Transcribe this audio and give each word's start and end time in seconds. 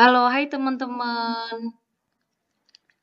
Halo, 0.00 0.32
hai 0.32 0.48
teman-teman. 0.48 1.76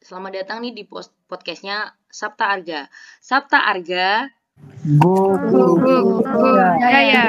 Selamat 0.01 0.33
datang 0.33 0.65
nih 0.65 0.73
di 0.73 0.81
post 0.81 1.13
podcastnya 1.29 1.93
Sabta 2.09 2.49
Arga. 2.49 2.89
Sabta 3.21 3.69
Arga. 3.69 4.25
Go, 4.97 5.37
go, 5.37 5.77
go, 5.77 6.25
go. 6.25 6.57
Ya, 6.57 7.01
ya. 7.05 7.25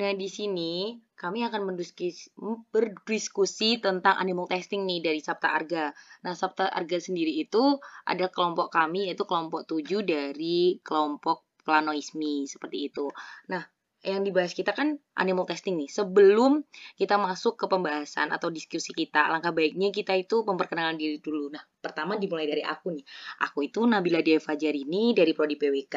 Nah, 0.00 0.10
di 0.16 0.32
sini 0.32 0.96
kami 1.12 1.44
akan 1.44 1.68
mendiskusi, 1.68 2.32
berdiskusi 2.72 3.84
tentang 3.84 4.16
animal 4.16 4.48
testing 4.48 4.88
nih 4.88 5.04
dari 5.04 5.20
Sabta 5.20 5.52
Arga. 5.52 5.92
Nah, 6.24 6.32
Sabta 6.32 6.72
Arga 6.72 6.96
sendiri 6.96 7.36
itu 7.36 7.76
ada 8.08 8.32
kelompok 8.32 8.72
kami 8.72 9.12
yaitu 9.12 9.28
kelompok 9.28 9.68
7 9.68 10.08
dari 10.08 10.80
kelompok 10.80 11.44
planoismi 11.68 12.48
seperti 12.48 12.88
itu. 12.88 13.12
Nah, 13.52 13.60
yang 14.06 14.22
dibahas 14.22 14.54
kita 14.54 14.70
kan 14.70 14.94
animal 15.18 15.42
testing 15.42 15.74
nih. 15.74 15.90
Sebelum 15.90 16.62
kita 16.94 17.18
masuk 17.18 17.58
ke 17.58 17.66
pembahasan 17.66 18.30
atau 18.30 18.46
diskusi 18.48 18.94
kita, 18.94 19.26
alangkah 19.26 19.50
baiknya 19.50 19.90
kita 19.90 20.14
itu 20.14 20.46
memperkenalkan 20.46 20.94
diri 20.94 21.18
dulu. 21.18 21.50
Nah, 21.50 21.62
pertama 21.82 22.14
dimulai 22.14 22.46
dari 22.46 22.62
aku 22.62 22.94
nih. 22.94 23.04
Aku 23.50 23.66
itu 23.66 23.82
Nabila 23.82 24.22
Deva 24.22 24.54
Jarini 24.54 25.10
dari 25.18 25.34
Prodi 25.34 25.58
PWK. 25.58 25.96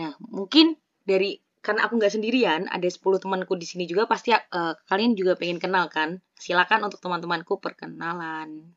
Nah, 0.00 0.16
mungkin 0.32 0.72
dari 1.04 1.36
karena 1.64 1.88
aku 1.88 1.96
nggak 1.96 2.12
sendirian, 2.12 2.68
ada 2.68 2.84
10 2.84 3.00
temanku 3.20 3.56
di 3.56 3.64
sini 3.64 3.88
juga 3.88 4.04
pasti 4.04 4.36
uh, 4.36 4.76
kalian 4.84 5.16
juga 5.16 5.32
pengen 5.36 5.56
kenal 5.56 5.88
kan? 5.88 6.20
Silakan 6.36 6.88
untuk 6.88 7.00
teman-temanku 7.00 7.56
perkenalan. 7.56 8.68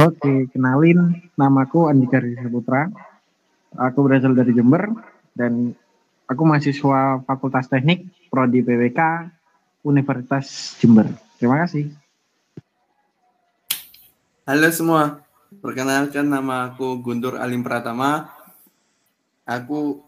Oke, 0.00 0.48
kenalin 0.50 1.28
namaku 1.36 1.86
Andika 1.92 2.18
Rizal 2.18 2.48
Putra. 2.48 2.88
Aku 3.74 4.06
berasal 4.06 4.32
dari 4.32 4.56
Jember 4.56 5.13
dan 5.34 5.74
aku 6.30 6.42
mahasiswa 6.46 7.20
Fakultas 7.26 7.66
Teknik 7.66 8.06
Prodi 8.30 8.62
PWK 8.62 9.00
Universitas 9.84 10.78
Jember. 10.80 11.10
Terima 11.36 11.60
kasih. 11.66 11.92
Halo 14.48 14.68
semua, 14.70 15.20
perkenalkan 15.60 16.28
nama 16.28 16.72
aku 16.72 17.02
Guntur 17.02 17.36
Alim 17.36 17.60
Pratama. 17.60 18.32
Aku 19.44 20.00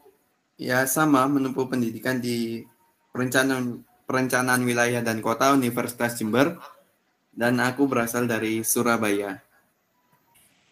ya 0.57 0.89
sama 0.89 1.29
menempuh 1.29 1.69
pendidikan 1.69 2.17
di 2.17 2.65
perencanaan 3.13 3.85
perencanaan 4.07 4.63
wilayah 4.65 5.03
dan 5.03 5.21
kota 5.21 5.53
Universitas 5.53 6.17
Jember 6.17 6.57
dan 7.37 7.61
aku 7.61 7.85
berasal 7.85 8.25
dari 8.25 8.65
Surabaya. 8.65 9.46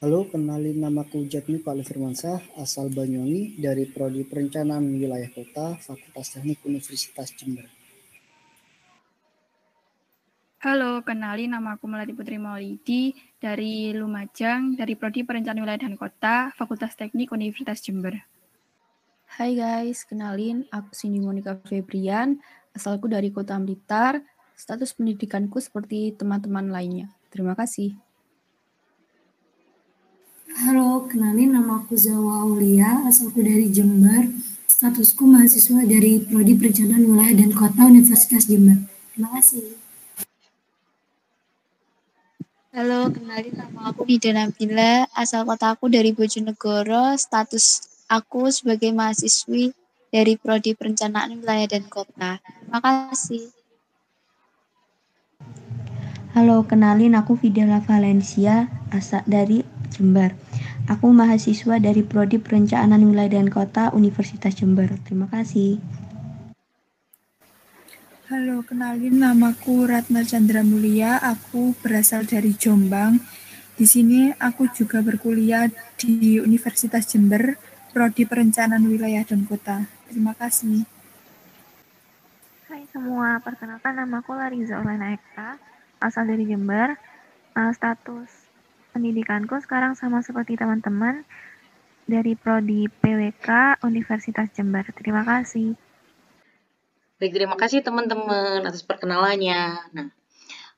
Halo, 0.05 0.29
kenalin 0.29 0.85
namaku 0.85 1.25
Jatmi 1.33 1.65
Pak 1.65 1.81
Firmansyah, 1.81 2.61
asal 2.61 2.93
Banyuwangi 2.93 3.57
dari 3.57 3.89
Prodi 3.89 4.21
Perencanaan 4.21 4.85
Wilayah 5.01 5.33
Kota, 5.33 5.81
Fakultas 5.81 6.29
Teknik 6.29 6.61
Universitas 6.69 7.33
Jember. 7.33 7.65
Halo, 10.61 11.01
kenalin 11.09 11.57
nama 11.57 11.81
aku 11.81 11.89
Melati 11.89 12.13
Putri 12.13 12.37
Maulidi 12.37 13.17
dari 13.41 13.97
Lumajang, 13.97 14.77
dari 14.77 14.93
Prodi 14.93 15.25
Perencanaan 15.25 15.65
Wilayah 15.65 15.89
dan 15.89 15.97
Kota, 15.97 16.53
Fakultas 16.53 17.01
Teknik 17.01 17.33
Universitas 17.33 17.81
Jember. 17.81 18.21
Hai 19.41 19.57
guys, 19.57 20.05
kenalin 20.05 20.69
aku 20.69 20.93
Cindy 20.93 21.25
Monica 21.25 21.57
Febrian, 21.65 22.45
asalku 22.77 23.09
dari 23.09 23.33
Kota 23.33 23.57
Blitar, 23.57 24.21
status 24.53 24.93
pendidikanku 24.93 25.65
seperti 25.65 26.13
teman-teman 26.13 26.69
lainnya. 26.69 27.09
Terima 27.33 27.57
kasih. 27.57 28.04
Halo, 30.55 31.11
kenalin 31.11 31.51
nama 31.51 31.83
aku 31.83 31.99
Zawa 31.99 32.47
Aulia, 32.47 33.03
asalku 33.11 33.43
dari 33.43 33.75
Jember. 33.75 34.31
Statusku 34.71 35.27
mahasiswa 35.27 35.83
dari 35.83 36.23
Prodi 36.23 36.55
Perencanaan 36.55 37.11
Wilayah 37.11 37.43
dan 37.43 37.51
Kota 37.51 37.91
Universitas 37.91 38.47
Jember. 38.47 38.79
Terima 39.11 39.35
kasih. 39.35 39.75
Halo, 42.71 43.11
kenalin 43.11 43.51
nama 43.59 43.91
aku 43.91 44.07
Nida 44.07 44.31
Nabila, 44.31 45.11
asal 45.19 45.43
kota 45.43 45.75
aku 45.75 45.91
dari 45.91 46.15
Bojonegoro. 46.15 47.19
Status 47.19 47.91
aku 48.07 48.47
sebagai 48.55 48.95
mahasiswi 48.95 49.75
dari 50.15 50.39
Prodi 50.39 50.79
Perencanaan 50.79 51.35
Wilayah 51.35 51.67
dan 51.67 51.91
Kota. 51.91 52.39
Terima 52.39 52.79
kasih. 52.79 53.51
Halo, 56.31 56.63
kenalin 56.63 57.19
aku 57.19 57.35
Fidela 57.35 57.83
Valencia, 57.83 58.71
asal 58.95 59.27
dari 59.27 59.74
Jember. 59.95 60.35
Aku 60.91 61.15
mahasiswa 61.15 61.79
dari 61.79 62.03
Prodi 62.03 62.43
Perencanaan 62.43 63.07
Wilayah 63.07 63.39
dan 63.39 63.47
Kota 63.47 63.95
Universitas 63.95 64.59
Jember. 64.59 64.91
Terima 65.07 65.31
kasih. 65.31 65.79
Halo, 68.27 68.67
kenalin 68.67 69.23
namaku 69.23 69.87
Ratna 69.87 70.27
Chandra 70.27 70.67
Mulia. 70.67 71.23
Aku 71.23 71.79
berasal 71.79 72.27
dari 72.27 72.51
Jombang. 72.59 73.23
Di 73.79 73.87
sini 73.87 74.35
aku 74.35 74.67
juga 74.75 75.01
berkuliah 75.07 75.71
di 75.95 76.43
Universitas 76.43 77.07
Jember, 77.07 77.55
Prodi 77.95 78.27
Perencanaan 78.27 78.83
Wilayah 78.91 79.23
dan 79.23 79.47
Kota. 79.47 79.87
Terima 80.11 80.35
kasih. 80.35 80.83
Hai 82.67 82.83
semua, 82.91 83.39
perkenalkan 83.39 83.95
namaku 84.03 84.35
Lariza 84.35 84.83
Olena 84.83 85.15
Eka, 85.15 85.57
asal 86.03 86.27
dari 86.27 86.45
Jember. 86.45 86.99
Uh, 87.55 87.71
status 87.71 88.44
pendidikanku 88.95 89.59
sekarang 89.59 89.99
sama 89.99 90.23
seperti 90.23 90.55
teman-teman 90.55 91.27
dari 92.07 92.39
Prodi 92.39 92.87
PWK 92.87 93.83
Universitas 93.83 94.55
Jember. 94.55 94.87
Terima 94.95 95.27
kasih. 95.27 95.75
Baik, 97.19 97.35
terima 97.35 97.59
kasih 97.59 97.83
teman-teman 97.83 98.63
atas 98.63 98.87
perkenalannya. 98.87 99.61
Nah, 99.91 100.09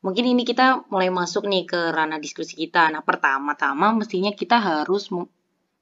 mungkin 0.01 0.25
ini 0.25 0.49
kita 0.49 0.89
mulai 0.89 1.13
masuk 1.13 1.45
nih 1.45 1.69
ke 1.69 1.81
ranah 1.93 2.17
diskusi 2.17 2.57
kita. 2.57 2.89
Nah, 2.89 3.05
pertama-tama 3.05 3.93
mestinya 3.93 4.33
kita 4.33 4.57
harus 4.57 5.13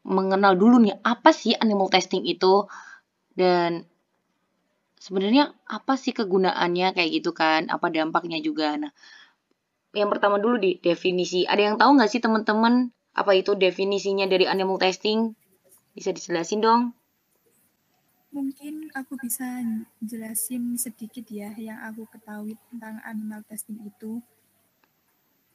mengenal 0.03 0.59
dulu 0.59 0.83
nih 0.83 0.99
apa 1.07 1.31
sih 1.31 1.55
animal 1.55 1.87
testing 1.87 2.27
itu 2.27 2.67
dan 3.39 3.87
sebenarnya 4.99 5.53
apa 5.69 6.01
sih 6.01 6.17
kegunaannya 6.17 6.97
kayak 6.97 7.11
gitu 7.21 7.37
kan, 7.37 7.69
apa 7.69 7.93
dampaknya 7.93 8.41
juga. 8.41 8.75
Nah, 8.81 8.93
yang 9.95 10.11
pertama 10.11 10.37
dulu 10.43 10.59
di 10.59 10.77
definisi. 10.83 11.47
Ada 11.47 11.73
yang 11.73 11.77
tahu 11.79 11.97
nggak 11.97 12.11
sih 12.11 12.21
teman-teman 12.21 12.91
apa 13.15 13.33
itu 13.39 13.55
definisinya 13.55 14.27
dari 14.27 14.45
animal 14.45 14.77
testing? 14.83 15.39
Bisa 15.95 16.11
dijelasin 16.11 16.61
dong? 16.61 16.83
Mungkin 18.35 18.91
aku 18.99 19.15
bisa 19.15 19.63
jelasin 20.03 20.75
sedikit 20.75 21.23
ya 21.31 21.55
yang 21.55 21.79
aku 21.87 22.11
ketahui 22.11 22.59
tentang 22.67 22.99
animal 23.07 23.47
testing 23.47 23.79
itu. 23.87 24.19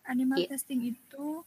Animal 0.07 0.39
yeah. 0.39 0.56
testing 0.56 0.88
itu 0.88 1.44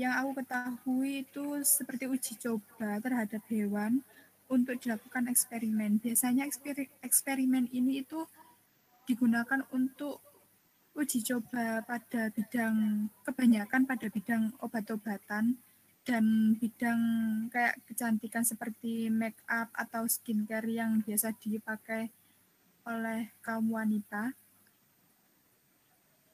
yang 0.00 0.16
aku 0.16 0.40
ketahui 0.40 1.28
itu 1.28 1.60
seperti 1.60 2.08
uji 2.08 2.40
coba 2.40 2.96
terhadap 3.04 3.44
hewan 3.52 4.00
untuk 4.48 4.80
dilakukan 4.80 5.28
eksperimen. 5.28 6.00
Biasanya 6.00 6.48
eksperimen 7.04 7.68
ini 7.68 8.00
itu 8.00 8.24
digunakan 9.04 9.68
untuk 9.76 10.24
uji 11.02 11.18
coba 11.26 11.82
pada 11.82 12.30
bidang 12.30 13.10
kebanyakan 13.26 13.82
pada 13.90 14.06
bidang 14.06 14.54
obat-obatan 14.62 15.58
dan 16.06 16.54
bidang 16.62 17.02
kayak 17.50 17.82
kecantikan 17.90 18.46
seperti 18.46 19.10
make 19.10 19.42
up 19.50 19.66
atau 19.74 20.06
skincare 20.06 20.70
yang 20.70 21.02
biasa 21.02 21.34
dipakai 21.42 22.06
oleh 22.86 23.34
kaum 23.42 23.74
wanita. 23.74 24.30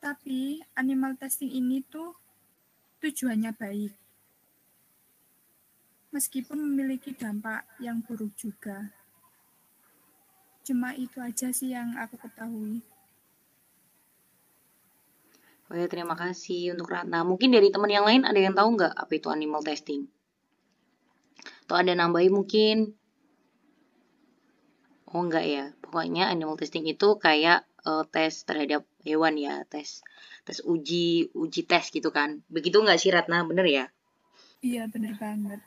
Tapi 0.05 0.61
animal 0.77 1.17
testing 1.17 1.49
ini 1.49 1.81
tuh 1.89 2.13
tujuannya 3.01 3.57
baik. 3.57 3.97
Meskipun 6.13 6.61
memiliki 6.61 7.17
dampak 7.17 7.65
yang 7.81 8.05
buruk 8.05 8.37
juga. 8.37 8.93
Cuma 10.61 10.93
itu 10.93 11.25
aja 11.25 11.49
sih 11.57 11.73
yang 11.73 11.97
aku 11.97 12.21
ketahui. 12.21 12.85
Oh 15.69 15.77
ya, 15.77 15.85
terima 15.85 16.17
kasih 16.17 16.73
untuk 16.73 16.89
Ratna. 16.89 17.29
Mungkin 17.29 17.53
dari 17.53 17.69
teman 17.69 17.93
yang 17.93 18.09
lain 18.09 18.25
ada 18.25 18.41
yang 18.41 18.57
tahu 18.57 18.81
nggak 18.81 18.93
apa 18.97 19.13
itu 19.13 19.29
animal 19.29 19.61
testing? 19.61 20.09
Atau 21.69 21.77
ada 21.77 21.93
nambahin 21.93 22.33
mungkin? 22.33 22.97
Oh 25.13 25.21
enggak 25.21 25.45
ya. 25.45 25.65
Pokoknya 25.85 26.33
animal 26.33 26.57
testing 26.57 26.89
itu 26.89 27.21
kayak 27.21 27.69
uh, 27.85 28.09
tes 28.09 28.49
terhadap 28.49 28.89
hewan 29.05 29.37
ya, 29.37 29.69
tes 29.69 30.01
tes 30.49 30.65
uji 30.65 31.29
uji 31.37 31.69
tes 31.69 31.93
gitu 31.93 32.09
kan. 32.09 32.41
Begitu 32.49 32.81
nggak 32.81 32.97
sih 32.97 33.13
Ratna? 33.13 33.45
Bener 33.45 33.69
ya? 33.69 33.85
Iya, 34.65 34.89
bener 34.89 35.21
banget. 35.21 35.61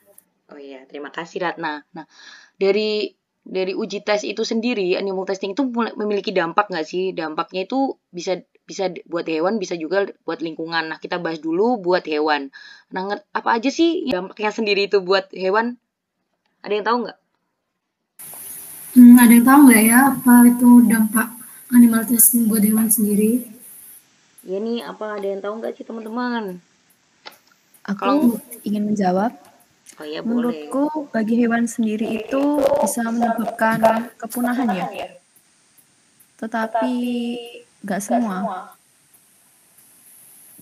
Oh 0.50 0.58
iya, 0.58 0.84
terima 0.90 1.14
kasih 1.14 1.46
Ratna. 1.46 1.86
Nah, 1.94 2.10
dari 2.58 3.14
dari 3.42 3.74
uji 3.74 4.02
tes 4.02 4.22
itu 4.26 4.42
sendiri, 4.42 4.98
animal 4.98 5.30
testing 5.30 5.54
itu 5.54 5.66
memiliki 5.74 6.34
dampak 6.34 6.70
nggak 6.74 6.86
sih? 6.90 7.14
Dampaknya 7.14 7.70
itu 7.70 7.98
bisa 8.10 8.42
bisa 8.72 8.88
buat 9.12 9.28
hewan 9.28 9.60
bisa 9.60 9.76
juga 9.76 10.08
buat 10.24 10.40
lingkungan 10.40 10.96
nah 10.96 10.98
kita 11.04 11.20
bahas 11.20 11.44
dulu 11.44 11.76
buat 11.84 12.08
hewan 12.08 12.48
nah 12.88 13.20
apa 13.36 13.60
aja 13.60 13.68
sih 13.68 14.08
dampaknya 14.08 14.56
sendiri 14.56 14.88
itu 14.88 15.04
buat 15.04 15.28
hewan 15.36 15.76
ada 16.64 16.74
yang 16.80 16.86
tahu 16.88 16.98
nggak 17.04 17.18
hmm, 18.96 19.16
ada 19.20 19.34
yang 19.36 19.46
tahu 19.46 19.60
nggak 19.68 19.82
ya 19.84 20.00
apa 20.16 20.34
itu 20.48 20.70
dampak 20.88 21.28
animal 21.72 22.04
testing 22.04 22.52
buat 22.52 22.62
hewan 22.62 22.92
sendiri? 22.92 23.48
Ya 24.44 24.60
nih, 24.60 24.84
apa 24.84 25.18
ada 25.18 25.28
yang 25.28 25.42
tahu 25.42 25.54
nggak 25.64 25.74
sih 25.80 25.86
teman-teman? 25.88 26.60
Aku 27.88 27.98
Kalau- 27.98 28.42
ingin 28.68 28.92
menjawab. 28.92 29.32
Oh 30.00 30.08
ya 30.08 30.24
boleh. 30.24 30.52
Menurutku 30.52 31.12
bagi 31.12 31.36
hewan 31.40 31.68
sendiri 31.68 32.24
itu 32.24 32.42
bisa 32.82 33.06
menyebabkan 33.12 34.10
kepunahan 34.18 34.68
ya. 34.72 34.88
Tetapi 36.42 36.96
nggak 37.82 38.02
semua. 38.02 38.74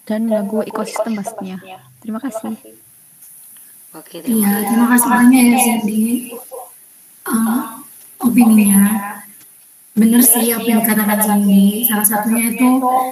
Dan 0.08 0.26
mengganggu 0.26 0.66
ekosistem 0.66 1.14
pastinya. 1.20 1.58
Terima 2.02 2.18
kasih. 2.18 2.58
Oke, 3.94 4.22
Iya, 4.22 4.70
terima 4.70 4.88
kasih 4.94 5.10
banyak 5.10 5.44
ya 5.50 5.58
Cindy. 5.62 6.02
Uh, 7.26 7.82
opininya. 8.22 8.86
Benar 9.94 10.22
sih 10.24 10.50
apa 10.54 10.66
yang 10.66 10.82
dikatakan 10.82 11.20
Cindy. 11.22 11.86
Salah 11.86 12.08
satunya 12.08 12.54
itu 12.54 12.70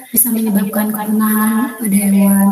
bisa 0.10 0.34
menyebabkan 0.34 0.90
kepunahan 0.90 1.78
pada 1.78 1.98
hewan. 1.98 2.48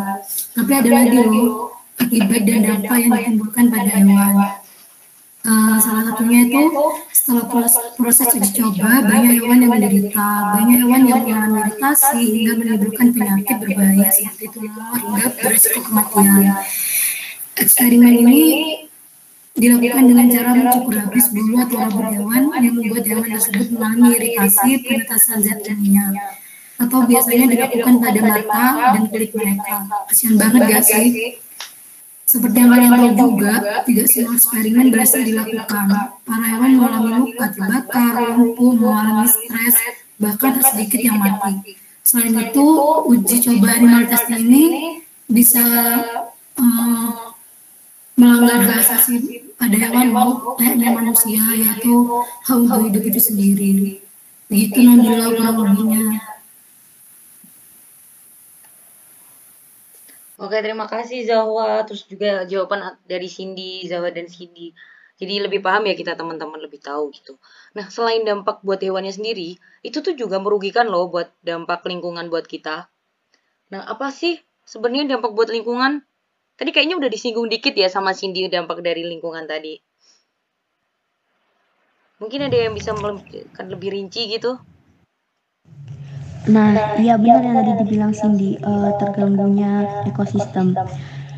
Tapi 0.54 0.72
ada 0.74 0.90
lagi 0.94 1.18
loh 1.22 1.74
akibat 1.96 2.42
dan 2.44 2.60
dampak 2.64 2.98
yang 3.02 3.12
ditimbulkan 3.18 3.66
pada 3.72 3.92
hewan. 3.98 4.34
Uh, 5.46 5.78
salah 5.78 6.04
satunya 6.10 6.50
itu 6.50 6.64
setelah 7.26 7.50
proses, 7.50 7.82
proses 7.98 8.30
uji 8.38 8.52
coba 8.62 9.02
banyak 9.02 9.42
hewan 9.42 9.58
yang 9.58 9.74
menderita, 9.74 10.30
banyak 10.62 10.78
hewan 10.78 11.02
yang 11.10 11.22
mengalami 11.26 11.58
iritasi 11.66 12.22
hingga 12.22 12.54
menimbulkan 12.54 13.08
penyakit 13.18 13.56
berbahaya 13.66 14.10
seperti 14.14 14.46
tumor 14.54 14.94
hingga 14.94 15.34
berisiko 15.42 15.80
kematian. 15.90 16.54
Eksperimen 17.58 18.14
ini 18.30 18.44
dilakukan 19.58 20.06
dengan 20.06 20.28
cara 20.30 20.54
mencukur 20.54 21.02
habis 21.02 21.26
bulu 21.34 21.58
atau 21.66 21.78
rambut 21.82 22.08
hewan 22.14 22.44
yang 22.62 22.74
membuat 22.78 23.04
hewan 23.10 23.26
tersebut 23.26 23.74
mengalami 23.74 24.08
iritasi 24.22 24.86
penetasan 24.86 25.42
zat 25.42 25.66
kimia 25.66 26.14
atau 26.78 27.10
biasanya 27.10 27.50
dilakukan 27.50 28.06
pada 28.06 28.22
mata 28.22 28.66
dan 28.94 29.04
kulit 29.10 29.34
mereka. 29.34 29.82
Kasihan 30.14 30.38
banget 30.38 30.62
gak 30.70 30.84
sih? 30.86 31.42
Seperti 32.26 32.58
yang 32.58 32.74
kalian 32.74 32.94
tahu 32.98 33.10
juga, 33.38 33.86
tidak 33.86 34.08
semua 34.10 34.34
eksperimen 34.34 34.90
berhasil 34.90 35.22
dilakukan. 35.22 35.86
Para 36.26 36.46
hewan 36.50 36.82
mengalami 36.82 37.10
luka 37.22 37.54
terbakar, 37.54 38.14
lumpuh, 38.34 38.74
mengalami 38.74 39.30
stres, 39.30 39.78
bahkan 40.18 40.58
sedikit 40.74 41.06
yang 41.06 41.22
mati. 41.22 41.78
Selain 42.02 42.34
itu, 42.34 42.66
uji 43.06 43.36
coba 43.46 43.78
animal 43.78 44.10
testing 44.10 44.42
ini 44.42 44.66
bisa 45.30 45.62
eh, 46.58 47.10
melanggar 48.18 48.58
hak 48.58 48.82
asasi 48.82 49.46
pada 49.54 49.76
hewan 49.78 50.10
mau 50.10 50.58
layaknya 50.58 50.98
manusia 50.98 51.42
yaitu 51.54 51.94
hak 52.42 52.58
untuk 52.58 52.90
hidup 52.90 53.04
itu 53.06 53.20
sendiri. 53.22 53.74
Begitu 54.50 54.78
Nabila 54.82 55.30
kurang 55.34 55.78
lebihnya. 55.78 56.35
Oke, 60.36 60.60
terima 60.60 60.84
kasih 60.84 61.24
Zahwa. 61.24 61.88
Terus 61.88 62.04
juga 62.12 62.44
jawaban 62.44 63.00
dari 63.08 63.32
Cindy, 63.32 63.88
Zahwa 63.88 64.12
dan 64.12 64.28
Cindy. 64.28 64.76
Jadi 65.16 65.40
lebih 65.40 65.64
paham 65.64 65.88
ya 65.88 65.96
kita 65.96 66.12
teman-teman 66.20 66.60
lebih 66.60 66.84
tahu 66.84 67.08
gitu. 67.16 67.40
Nah, 67.72 67.88
selain 67.88 68.28
dampak 68.28 68.60
buat 68.68 68.84
hewannya 68.84 69.16
sendiri, 69.16 69.56
itu 69.80 70.04
tuh 70.04 70.12
juga 70.12 70.44
merugikan 70.44 70.92
loh 70.92 71.08
buat 71.08 71.32
dampak 71.40 71.88
lingkungan 71.88 72.28
buat 72.28 72.52
kita. 72.52 72.92
Nah, 73.72 73.82
apa 73.88 74.12
sih 74.12 74.36
sebenarnya 74.68 75.16
dampak 75.16 75.32
buat 75.32 75.48
lingkungan? 75.48 76.04
Tadi 76.60 76.70
kayaknya 76.76 77.00
udah 77.00 77.08
disinggung 77.08 77.48
dikit 77.48 77.72
ya 77.72 77.88
sama 77.88 78.12
Cindy 78.12 78.52
dampak 78.52 78.84
dari 78.84 79.08
lingkungan 79.08 79.48
tadi. 79.48 79.80
Mungkin 82.20 82.52
ada 82.52 82.58
yang 82.68 82.76
bisa 82.76 82.92
melebihkan 82.92 83.72
lebih 83.72 83.96
rinci 83.96 84.28
gitu. 84.28 84.60
Nah, 86.46 86.94
iya 87.02 87.18
benar 87.24 87.42
yang 87.48 87.58
tadi 87.60 87.74
dibilang 87.80 88.14
Cindy, 88.14 88.58
eh, 88.62 88.92
terganggunya 89.00 89.90
ekosistem. 90.10 90.78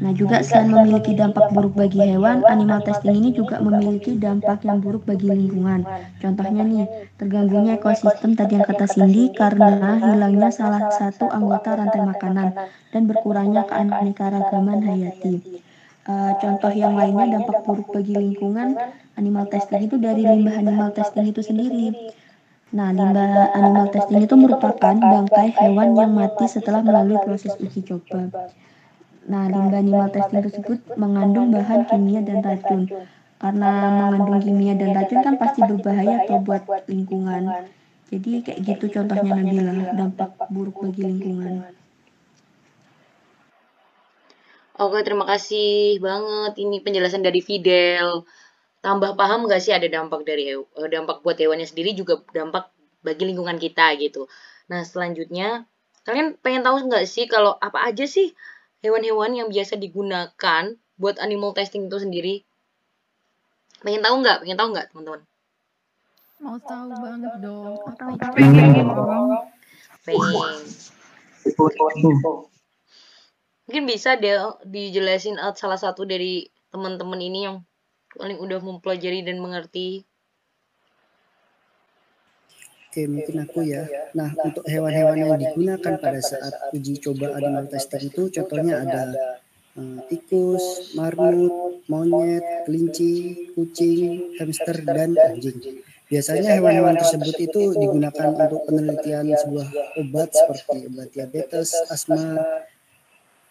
Nah, 0.04 0.12
juga 0.14 0.38
selain 0.46 0.70
memiliki 0.76 1.12
dampak 1.16 1.46
buruk 1.54 1.74
bagi 1.82 2.02
hewan, 2.10 2.44
animal 2.54 2.80
testing 2.86 3.16
ini 3.20 3.30
juga 3.40 3.58
memiliki 3.64 4.20
dampak 4.20 4.64
yang 4.68 4.78
buruk 4.84 5.04
bagi 5.10 5.28
lingkungan. 5.32 5.88
Contohnya 6.22 6.62
nih, 6.68 6.86
terganggunya 7.20 7.72
ekosistem 7.80 8.36
tadi 8.38 8.60
yang 8.60 8.66
kata 8.68 8.86
Cindy 8.94 9.32
karena 9.34 9.98
hilangnya 10.06 10.50
salah 10.52 10.84
satu 10.90 11.32
anggota 11.32 11.76
rantai 11.80 12.02
makanan 12.04 12.54
dan 12.94 13.02
berkurangnya 13.10 13.64
keanekaragaman 13.70 14.80
hayati. 14.88 15.36
Eh, 16.08 16.32
contoh 16.42 16.72
yang 16.72 16.94
lainnya 17.00 17.28
dampak 17.28 17.58
buruk 17.66 17.88
bagi 17.96 18.16
lingkungan 18.16 18.80
animal 19.20 19.46
testing 19.52 19.82
itu 19.88 19.96
dari 20.00 20.24
limbah 20.28 20.56
animal 20.64 20.90
testing 20.96 21.26
itu 21.32 21.42
sendiri. 21.44 21.96
Nah, 22.68 22.92
limbah 22.92 23.56
animal 23.56 23.88
testing 23.96 24.20
itu 24.28 24.36
merupakan 24.36 24.96
bangkai 25.00 25.56
hewan 25.56 25.96
yang 25.96 26.12
mati 26.12 26.46
setelah 26.52 26.84
melalui 26.84 27.16
proses 27.24 27.56
uji 27.56 27.80
coba. 27.88 28.28
Nah, 29.28 29.48
limbah 29.48 29.80
animal 29.80 30.10
testing 30.12 30.44
tersebut 30.44 30.80
mengandung 31.00 31.48
bahan 31.56 31.88
kimia 31.88 32.20
dan 32.24 32.44
racun. 32.44 32.92
Karena 33.40 33.72
mengandung 33.94 34.40
kimia 34.44 34.74
dan 34.76 34.92
racun 34.92 35.20
kan 35.24 35.36
pasti 35.40 35.64
berbahaya 35.64 36.28
atau 36.28 36.44
buat 36.44 36.64
lingkungan. 36.92 37.72
Jadi 38.12 38.32
kayak 38.44 38.60
gitu 38.64 38.86
contohnya 39.00 39.32
Nabila, 39.36 39.74
dampak 39.96 40.30
buruk 40.52 40.80
bagi 40.84 41.04
lingkungan. 41.08 41.64
Oke, 44.78 45.02
terima 45.02 45.26
kasih 45.26 45.98
banget 45.98 46.54
ini 46.62 46.78
penjelasan 46.86 47.26
dari 47.26 47.42
Fidel. 47.42 48.24
Tambah 48.82 49.18
paham 49.18 49.50
nggak 49.50 49.62
sih 49.62 49.74
ada 49.74 49.90
dampak 49.90 50.24
dari 50.24 50.54
eh, 50.54 50.90
dampak 50.90 51.26
buat 51.26 51.36
hewannya 51.36 51.66
sendiri 51.66 51.98
juga 51.98 52.22
dampak 52.32 52.70
bagi 53.02 53.24
lingkungan 53.26 53.58
kita 53.58 53.96
gitu. 53.98 54.30
Nah, 54.70 54.84
selanjutnya 54.84 55.66
kalian 56.08 56.40
pengen 56.40 56.64
tahu 56.64 56.88
nggak 56.88 57.06
sih 57.10 57.28
kalau 57.28 57.56
apa 57.60 57.84
aja 57.84 58.08
sih 58.08 58.32
hewan-hewan 58.86 59.36
yang 59.36 59.48
biasa 59.52 59.76
digunakan 59.76 60.64
buat 60.98 61.18
animal 61.20 61.52
testing 61.58 61.90
itu 61.90 61.98
sendiri? 62.00 62.36
Pengen 63.82 64.02
tahu 64.02 64.16
nggak? 64.24 64.38
Pengen 64.46 64.58
tahu 64.58 64.70
nggak, 64.74 64.86
teman-teman? 64.94 65.22
Mau 66.38 66.58
tahu 66.62 66.94
banget 66.94 67.34
dong. 67.42 67.82
Pengen. 68.34 68.86
Pengen. 70.06 70.58
Mungkin 73.68 73.84
bisa 73.84 74.16
deh 74.16 74.38
dijelasin 74.64 75.36
salah 75.60 75.76
satu 75.76 76.08
dari 76.08 76.48
teman-teman 76.72 77.20
ini 77.20 77.40
yang 77.50 77.58
paling 78.16 78.40
udah 78.40 78.60
mempelajari 78.64 79.26
dan 79.26 79.44
mengerti. 79.44 80.08
Oke, 82.88 83.04
mungkin 83.06 83.36
aku 83.46 83.60
ya. 83.62 83.84
Nah, 84.18 84.34
untuk 84.42 84.66
hewan-hewan 84.66 85.22
yang 85.22 85.38
digunakan 85.38 85.94
pada 86.02 86.18
saat 86.18 86.74
uji 86.74 86.98
coba 87.04 87.36
animal 87.38 87.70
testing 87.70 88.10
itu 88.10 88.32
contohnya 88.34 88.82
ada 88.82 89.02
eh, 89.78 90.00
tikus, 90.10 90.96
marmut, 90.98 91.86
monyet, 91.92 92.66
kelinci, 92.66 93.54
kucing, 93.54 94.34
hamster, 94.42 94.82
dan 94.82 95.14
anjing. 95.14 95.84
Biasanya 96.08 96.58
hewan-hewan 96.58 96.96
tersebut 96.96 97.36
itu 97.36 97.62
digunakan 97.76 98.32
untuk 98.32 98.64
penelitian 98.64 99.28
sebuah 99.36 99.68
obat 100.00 100.30
seperti 100.32 100.88
obat 100.88 101.08
diabetes, 101.12 101.70
asma, 101.92 102.40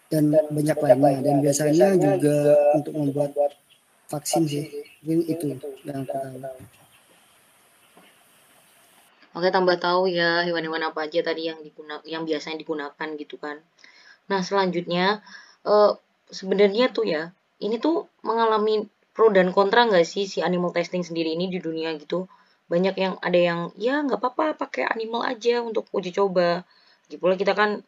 dan 0.09 0.33
banyak 0.33 0.77
lainnya. 0.81 1.21
Dan 1.21 1.35
biasanya 1.45 1.93
juga 1.93 2.37
untuk 2.73 2.93
membuat 2.97 3.31
vaksin 4.07 4.43
sih. 4.47 4.63
Mungkin 5.03 5.27
itu 5.27 5.45
yang 5.83 6.03
aku 6.03 6.39
tahu. 6.41 6.59
Oke, 9.37 9.53
tambah 9.53 9.77
tahu 9.77 10.09
ya 10.09 10.41
hewan-hewan 10.41 10.81
apa 10.89 11.05
aja 11.05 11.21
tadi 11.21 11.45
yang 11.45 11.61
digunakan 11.61 12.01
yang 12.09 12.25
biasanya 12.25 12.57
digunakan 12.57 13.07
gitu 13.21 13.37
kan. 13.37 13.61
Nah, 14.33 14.41
selanjutnya 14.41 15.21
eh, 15.61 15.91
sebenarnya 16.33 16.89
tuh 16.89 17.05
ya, 17.05 17.29
ini 17.61 17.77
tuh 17.77 18.09
mengalami 18.25 18.89
pro 19.13 19.29
dan 19.29 19.53
kontra 19.53 19.85
nggak 19.85 20.05
sih 20.07 20.25
si 20.25 20.39
animal 20.41 20.73
testing 20.73 21.05
sendiri 21.05 21.37
ini 21.37 21.53
di 21.53 21.61
dunia 21.61 21.93
gitu? 22.01 22.25
Banyak 22.65 22.95
yang 22.97 23.13
ada 23.21 23.39
yang 23.39 23.59
ya 23.77 24.01
nggak 24.01 24.19
apa-apa 24.19 24.57
pakai 24.57 24.89
animal 24.89 25.21
aja 25.23 25.61
untuk 25.61 25.85
uji 25.93 26.11
coba. 26.17 26.65
Lagi 27.07 27.15
pula 27.21 27.37
kita 27.37 27.53
kan 27.53 27.85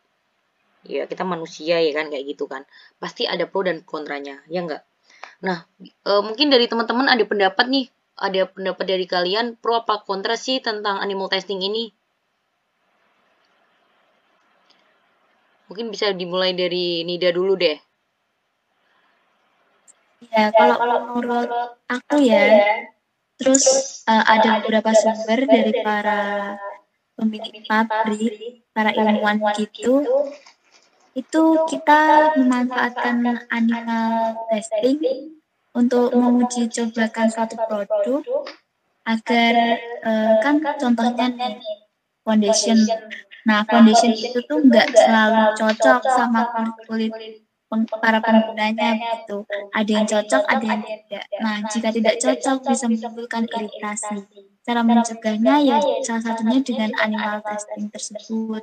ya 0.85 1.03
kita 1.09 1.23
manusia 1.27 1.81
ya 1.81 1.91
kan 1.97 2.13
kayak 2.13 2.25
gitu 2.29 2.45
kan. 2.45 2.61
Pasti 3.01 3.25
ada 3.25 3.49
pro 3.49 3.65
dan 3.65 3.81
kontranya, 3.81 4.45
ya 4.53 4.61
nggak? 4.63 4.83
Nah, 5.39 5.63
eh, 5.79 6.21
mungkin 6.23 6.51
dari 6.51 6.67
teman-teman 6.67 7.07
ada 7.07 7.23
pendapat 7.23 7.65
nih 7.71 7.87
ada 8.19 8.43
pendapat 8.51 8.83
dari 8.83 9.07
kalian 9.07 9.55
pro 9.55 9.79
apa 9.79 10.03
kontra 10.03 10.35
sih 10.35 10.59
tentang 10.59 10.99
animal 10.99 11.31
testing 11.31 11.63
ini? 11.63 11.95
Mungkin 15.71 15.87
bisa 15.93 16.11
dimulai 16.11 16.51
dari 16.51 17.07
Nida 17.07 17.31
dulu 17.31 17.55
deh. 17.55 17.77
Ya, 20.27 20.51
kalau 20.51 21.15
menurut 21.15 21.47
aku 21.87 22.19
ya, 22.19 22.43
terus 23.39 23.63
eh, 24.03 24.23
ada 24.27 24.59
beberapa 24.59 24.91
sumber 24.91 25.47
dari 25.47 25.71
para 25.79 26.59
pemilik 27.15 27.63
pabrik, 27.63 28.67
para 28.75 28.91
ilmuwan 28.91 29.39
gitu, 29.55 30.03
itu 31.17 31.43
kita 31.69 32.33
memanfaatkan 32.37 33.45
animal 33.49 34.37
testing 34.53 34.99
untuk 35.73 36.13
menguji 36.13 36.69
cobakan 36.69 37.27
suatu 37.29 37.55
produk 37.65 38.21
agar 39.09 39.53
eh, 40.05 40.33
kan 40.43 40.61
contohnya 40.77 41.27
nih 41.33 41.57
foundation. 42.21 42.77
Nah, 43.47 43.65
foundation 43.65 44.13
itu 44.13 44.39
tuh 44.45 44.61
nggak 44.61 44.93
selalu 44.93 45.57
cocok 45.57 46.01
sama 46.05 46.45
kulit 46.85 47.13
para 48.01 48.17
penggunanya 48.21 48.97
gitu. 48.97 49.45
Ada 49.73 49.89
yang 49.89 50.05
cocok, 50.05 50.43
ada 50.45 50.65
yang 50.65 50.81
tidak. 50.85 51.25
Nah, 51.41 51.55
jika 51.69 51.89
tidak 51.93 52.15
cocok 52.17 52.57
bisa 52.65 52.85
menimbulkan 52.89 53.45
iritasi. 53.49 54.25
Cara 54.65 54.85
mencegahnya 54.85 55.55
ya 55.65 55.77
salah 56.05 56.21
satunya 56.21 56.61
dengan 56.61 56.93
animal 57.01 57.41
testing 57.41 57.89
tersebut. 57.89 58.61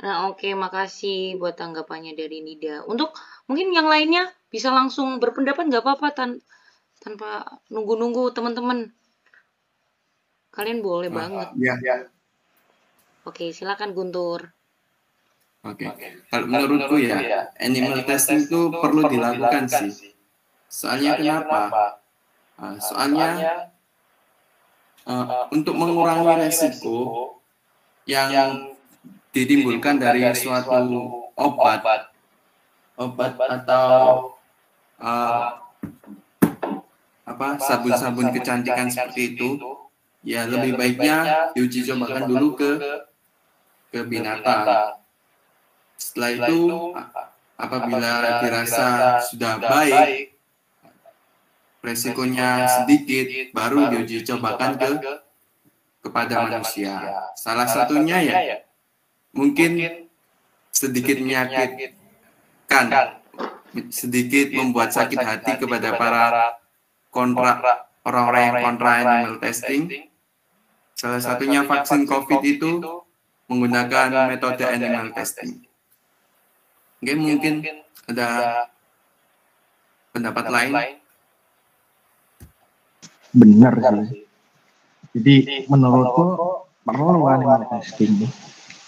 Nah, 0.00 0.32
oke, 0.32 0.40
okay, 0.40 0.52
makasih 0.56 1.36
buat 1.36 1.60
tanggapannya 1.60 2.16
dari 2.16 2.40
Nida. 2.40 2.88
Untuk 2.88 3.12
mungkin 3.44 3.76
yang 3.76 3.84
lainnya 3.84 4.32
bisa 4.48 4.72
langsung 4.72 5.20
berpendapat 5.20 5.68
nggak 5.68 5.84
apa-apa 5.84 6.08
tan 6.16 6.30
tanpa 7.04 7.60
nunggu-nunggu 7.68 8.32
teman-teman. 8.32 8.88
Kalian 10.56 10.80
boleh 10.80 11.12
oh, 11.12 11.14
banget. 11.14 11.48
Iya, 11.60 11.74
iya. 11.84 11.96
Oke, 13.28 13.52
silakan 13.52 13.92
Guntur. 13.92 14.48
Oke, 15.60 15.92
kalau 16.32 16.48
menurutku 16.48 16.96
ya, 16.96 17.52
animal 17.60 18.00
testing 18.08 18.48
itu 18.48 18.72
perlu 18.72 19.04
dilakukan 19.04 19.68
sih. 19.68 20.16
Soalnya 20.72 21.20
kenapa? 21.20 22.00
Uh, 22.56 22.76
soalnya 22.80 23.68
uh, 25.04 25.44
untuk 25.52 25.76
mengurangi 25.76 26.48
resiko 26.48 27.36
yang 28.08 28.72
ditimbulkan 29.30 30.02
dari 30.02 30.26
suatu 30.34 31.30
obat, 31.38 32.10
obat. 32.98 33.32
Atau 33.38 33.88
uh, 34.98 35.46
apa 37.24 37.48
sabun-sabun 37.62 38.34
kecantikan 38.34 38.90
seperti 38.90 39.38
itu, 39.38 39.58
ya 40.26 40.44
lebih 40.50 40.74
baiknya 40.76 41.50
diuji 41.54 41.86
cobakan 41.86 42.26
dulu 42.26 42.58
ke 42.58 42.70
ke 43.94 44.00
binatang. 44.06 44.98
Setelah 46.00 46.30
itu, 46.32 46.60
apabila 47.54 48.40
dirasa 48.40 49.20
sudah 49.20 49.60
baik, 49.60 50.34
resikonya 51.84 52.66
sedikit, 52.66 53.54
baru 53.54 53.94
diuji 53.94 54.26
cobakan 54.26 54.74
ke 54.80 54.90
kepada 56.00 56.48
manusia. 56.48 56.96
Salah 57.36 57.68
satunya 57.68 58.18
ya, 58.24 58.64
mungkin 59.30 60.10
sedikit 60.70 61.16
menyakitkan, 61.20 62.86
sedikit 63.90 64.50
membuat 64.54 64.90
sakit 64.90 65.20
hati 65.20 65.52
kepada 65.60 65.94
para 65.94 66.56
kontra 67.10 67.86
orang-orang 68.06 68.42
yang 68.42 68.56
kontra 68.64 68.90
animal 69.02 69.36
testing. 69.42 69.82
Salah 70.94 71.20
satunya 71.20 71.64
vaksin 71.64 72.04
COVID 72.04 72.40
itu 72.44 72.70
menggunakan 73.48 74.30
metode 74.30 74.64
animal 74.68 75.10
testing. 75.16 75.64
Oke, 77.00 77.16
mungkin 77.16 77.64
ada 78.04 78.28
pendapat 80.12 80.44
lain. 80.52 80.72
Benar 83.32 83.72
sih. 84.10 84.26
Jadi 85.16 85.66
menurutku 85.66 86.66
perlu 86.86 87.26
animal 87.26 87.66
testing 87.72 88.28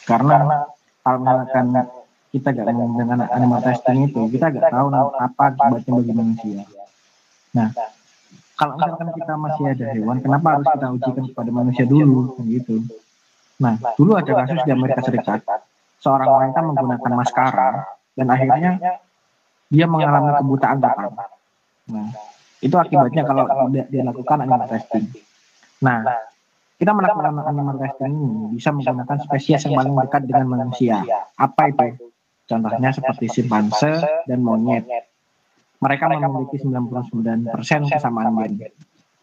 karena 0.09 0.67
kalau 1.03 1.19
misalkan 1.23 1.67
kita 2.33 2.49
gak 2.49 2.67
ngomong 2.73 2.97
dengan 2.97 3.19
animal 3.29 3.61
testing 3.61 4.09
itu 4.09 4.25
kita 4.33 4.49
gak 4.49 4.73
tahu 4.73 4.89
apa 4.95 5.45
akibatnya 5.53 5.93
bagi 6.01 6.13
manusia. 6.17 6.65
Nah, 7.53 7.69
kalau 8.57 8.81
misalkan 8.81 9.09
kita 9.13 9.35
masih 9.37 9.65
ada 9.69 9.87
hewan, 9.93 10.17
kenapa 10.25 10.47
harus 10.57 10.67
kita 10.73 10.87
ujikan 10.97 11.25
kepada 11.29 11.51
manusia 11.53 11.85
dulu, 11.85 12.41
gitu? 12.47 12.81
Nah, 13.61 13.77
dulu 14.01 14.17
ada 14.17 14.33
kasus 14.43 14.65
di 14.65 14.71
Amerika 14.73 15.05
Serikat, 15.05 15.41
seorang 16.01 16.29
wanita 16.31 16.61
menggunakan 16.65 17.13
maskara 17.13 17.71
dan 18.17 18.27
akhirnya 18.33 18.71
dia 19.69 19.87
mengalami 19.89 20.33
kebutaan 20.41 20.79
total. 20.81 21.09
Nah, 21.93 22.09
itu 22.65 22.77
akibatnya 22.79 23.23
kalau 23.29 23.45
tidak 23.69 23.87
dilakukan 23.93 24.39
animal 24.41 24.69
testing. 24.73 25.05
Nah, 25.83 26.01
kita 26.83 26.91
melakukan 26.99 27.47
animal 27.47 27.79
testing 27.79 28.11
ini 28.11 28.59
bisa 28.59 28.75
menggunakan 28.75 29.23
spesies 29.23 29.63
yang 29.71 29.79
paling 29.79 29.95
dekat 30.03 30.27
dengan 30.27 30.47
manusia. 30.51 30.99
Apa 31.39 31.71
itu? 31.71 32.11
Contohnya 32.51 32.91
seperti 32.91 33.31
simpanse 33.31 34.03
dan 34.27 34.43
monyet. 34.43 34.83
Mereka 35.79 36.11
memiliki 36.11 36.59
99% 36.59 37.87
kesamaan 37.87 38.35
gen. 38.59 38.75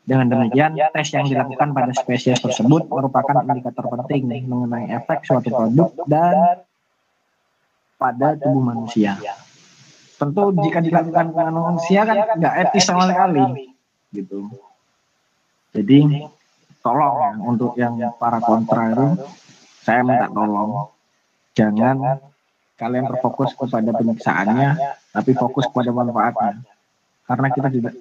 Dengan 0.08 0.32
demikian, 0.32 0.72
tes 0.96 1.12
yang 1.12 1.28
dilakukan 1.28 1.76
pada 1.76 1.92
spesies 1.92 2.40
tersebut 2.40 2.88
merupakan 2.88 3.44
indikator 3.44 3.92
penting 4.08 4.48
mengenai 4.48 4.96
efek 4.96 5.28
suatu 5.28 5.52
produk 5.52 5.92
dan 6.08 6.64
pada 8.00 8.40
tubuh 8.40 8.64
manusia. 8.64 9.20
Tentu 10.16 10.56
jika 10.64 10.80
dilakukan 10.80 11.36
dengan 11.36 11.52
manusia 11.60 12.08
kan 12.08 12.40
nggak 12.40 12.56
etis 12.72 12.88
sama 12.88 13.12
sekali, 13.12 13.76
gitu. 14.16 14.48
Jadi 15.76 16.24
tolong 16.80 17.16
ya 17.20 17.32
untuk 17.44 17.72
yang 17.76 17.96
para 18.16 18.40
kontra 18.40 18.92
itu, 18.92 19.08
saya 19.84 20.04
minta 20.04 20.28
tolong. 20.32 20.90
jangan 21.58 22.24
kalian 22.80 23.12
terfokus 23.12 23.52
kepada 23.52 23.92
penyiksaannya, 23.92 24.70
tapi 25.12 25.36
fokus 25.36 25.68
kepada 25.68 25.92
manfaatnya. 25.92 26.64
Karena 27.28 27.48
kita 27.52 27.68
tidak 27.68 27.94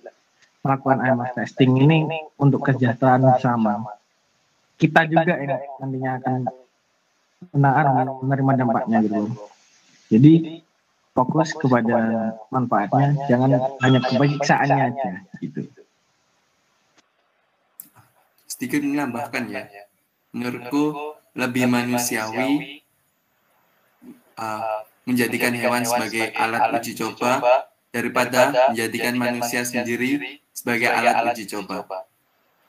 melakukan 0.62 0.98
IMF 1.02 1.30
testing 1.34 1.74
ini 1.74 2.06
untuk 2.38 2.62
kesejahteraan 2.62 3.34
bersama. 3.34 3.82
Kita 4.78 5.10
juga 5.10 5.34
yang 5.42 5.58
nantinya 5.82 6.10
akan 6.22 6.38
menerima 8.22 8.52
dampaknya 8.62 8.98
gitu. 9.02 9.34
Jadi 10.14 10.62
fokus 11.18 11.50
kepada 11.58 11.98
manfaatnya, 12.54 13.18
jangan 13.26 13.50
hanya 13.82 14.00
kebaiksaannya 14.06 14.76
aja 14.94 15.10
gitu. 15.42 15.66
Sedikit 18.58 18.82
menambahkan 18.82 19.46
ya, 19.46 19.70
menurutku 20.34 21.14
lebih 21.38 21.70
manusiawi 21.70 22.82
uh, 24.34 24.82
menjadikan 25.06 25.54
hewan 25.54 25.86
sebagai 25.86 26.34
alat 26.34 26.74
uji 26.74 26.98
coba 26.98 27.38
daripada 27.94 28.74
menjadikan 28.74 29.14
manusia 29.14 29.62
sendiri 29.62 30.42
sebagai 30.50 30.90
alat 30.90 31.22
uji 31.30 31.46
coba. 31.54 31.86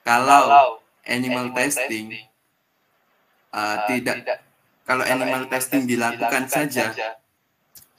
Kalau 0.05 0.77
animal 1.09 1.57
testing 1.57 2.13
uh, 3.49 3.89
tidak, 3.89 4.45
kalau 4.85 5.01
animal 5.09 5.49
testing 5.49 5.89
dilakukan 5.89 6.45
saja, 6.45 7.17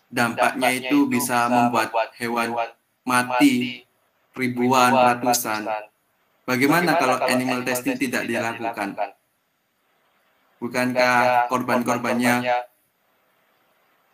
dampaknya 0.06 0.78
itu 0.78 1.11
bisa 1.11 1.50
membuat 1.50 1.90
hewan 2.23 2.54
mati 3.02 3.82
ribuan, 4.38 4.94
ratusan. 4.94 5.89
Bagaimana 6.50 6.99
kalau 6.99 7.23
animal 7.30 7.62
testing 7.62 7.95
tidak 7.95 8.26
dilakukan? 8.26 8.99
Bukankah 10.59 11.47
korban-korbannya 11.47 12.42